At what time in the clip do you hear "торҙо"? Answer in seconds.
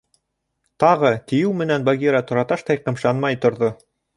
3.47-3.75